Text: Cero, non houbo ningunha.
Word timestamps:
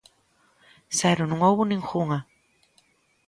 Cero, 0.97 1.23
non 1.27 1.39
houbo 1.45 1.63
ningunha. 1.69 2.19